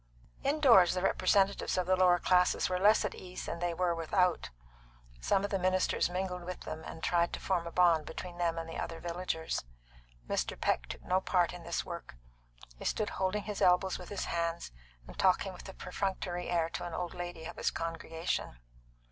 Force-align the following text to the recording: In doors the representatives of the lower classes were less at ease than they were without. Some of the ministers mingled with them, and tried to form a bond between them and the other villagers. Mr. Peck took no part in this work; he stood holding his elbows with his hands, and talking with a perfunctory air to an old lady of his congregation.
In 0.43 0.59
doors 0.59 0.95
the 0.95 1.03
representatives 1.03 1.77
of 1.77 1.85
the 1.85 1.95
lower 1.95 2.17
classes 2.17 2.67
were 2.69 2.79
less 2.79 3.05
at 3.05 3.13
ease 3.13 3.45
than 3.45 3.59
they 3.59 3.71
were 3.71 3.93
without. 3.93 4.49
Some 5.19 5.43
of 5.43 5.51
the 5.51 5.59
ministers 5.59 6.09
mingled 6.09 6.41
with 6.43 6.61
them, 6.61 6.83
and 6.83 7.03
tried 7.03 7.31
to 7.33 7.39
form 7.39 7.67
a 7.67 7.71
bond 7.71 8.07
between 8.07 8.39
them 8.39 8.57
and 8.57 8.67
the 8.67 8.79
other 8.79 8.99
villagers. 8.99 9.63
Mr. 10.27 10.59
Peck 10.59 10.87
took 10.87 11.03
no 11.03 11.21
part 11.21 11.53
in 11.53 11.61
this 11.61 11.85
work; 11.85 12.15
he 12.79 12.85
stood 12.85 13.11
holding 13.11 13.43
his 13.43 13.61
elbows 13.61 13.99
with 13.99 14.09
his 14.09 14.25
hands, 14.25 14.71
and 15.05 15.19
talking 15.19 15.53
with 15.53 15.69
a 15.69 15.73
perfunctory 15.75 16.49
air 16.49 16.67
to 16.69 16.83
an 16.83 16.95
old 16.95 17.13
lady 17.13 17.45
of 17.45 17.57
his 17.57 17.69
congregation. 17.69 18.57